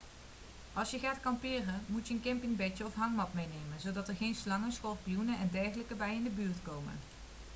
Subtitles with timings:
[0.73, 4.71] als je gaat kamperen moet je een campingbedje of hangmat meenemen zodat er geen slangen
[4.71, 6.99] schorpioenen en dergelijke bij je in de buurt komen